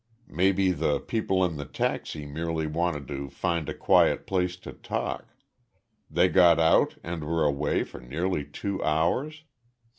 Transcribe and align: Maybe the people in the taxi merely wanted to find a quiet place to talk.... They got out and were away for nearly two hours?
Maybe 0.33 0.71
the 0.71 0.99
people 0.99 1.45
in 1.45 1.57
the 1.57 1.65
taxi 1.65 2.25
merely 2.25 2.65
wanted 2.65 3.07
to 3.09 3.29
find 3.29 3.69
a 3.69 3.73
quiet 3.75 4.25
place 4.25 4.55
to 4.55 4.73
talk.... 4.73 5.27
They 6.09 6.27
got 6.27 6.57
out 6.59 6.95
and 7.03 7.23
were 7.23 7.43
away 7.45 7.83
for 7.83 7.99
nearly 7.99 8.43
two 8.43 8.83
hours? 8.83 9.43